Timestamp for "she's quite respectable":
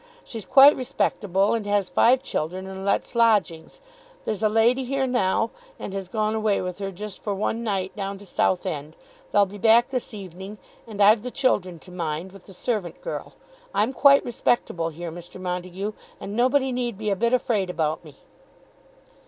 0.23-1.53